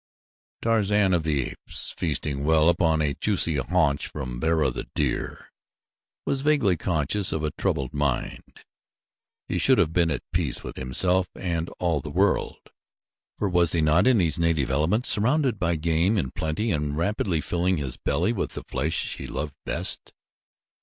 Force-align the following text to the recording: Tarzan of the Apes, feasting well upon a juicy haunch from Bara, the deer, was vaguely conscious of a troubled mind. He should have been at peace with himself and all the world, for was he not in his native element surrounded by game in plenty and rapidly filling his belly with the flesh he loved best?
Tarzan 0.63 1.13
of 1.13 1.21
the 1.21 1.51
Apes, 1.51 1.93
feasting 1.95 2.43
well 2.43 2.69
upon 2.69 3.03
a 3.03 3.13
juicy 3.13 3.57
haunch 3.57 4.07
from 4.07 4.39
Bara, 4.39 4.71
the 4.71 4.89
deer, 4.95 5.49
was 6.25 6.41
vaguely 6.41 6.75
conscious 6.75 7.31
of 7.31 7.43
a 7.43 7.51
troubled 7.55 7.93
mind. 7.93 8.63
He 9.47 9.59
should 9.59 9.77
have 9.77 9.93
been 9.93 10.09
at 10.09 10.23
peace 10.33 10.63
with 10.63 10.75
himself 10.75 11.27
and 11.35 11.69
all 11.77 12.01
the 12.01 12.09
world, 12.09 12.71
for 13.37 13.47
was 13.47 13.73
he 13.73 13.81
not 13.81 14.07
in 14.07 14.19
his 14.19 14.39
native 14.39 14.71
element 14.71 15.05
surrounded 15.05 15.59
by 15.59 15.75
game 15.75 16.17
in 16.17 16.31
plenty 16.31 16.71
and 16.71 16.97
rapidly 16.97 17.39
filling 17.39 17.77
his 17.77 17.97
belly 17.97 18.33
with 18.33 18.53
the 18.55 18.63
flesh 18.63 19.17
he 19.17 19.27
loved 19.27 19.53
best? 19.67 20.13